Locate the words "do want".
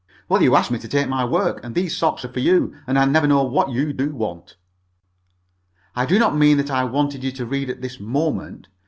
3.93-4.55